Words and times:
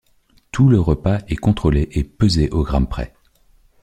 Tout 0.51 0.67
le 0.67 0.79
repas 0.79 1.19
est 1.27 1.35
contrôlé 1.35 1.87
et 1.91 2.03
pesé 2.03 2.49
au 2.49 2.63
gramme 2.63 2.87
près. 2.87 3.13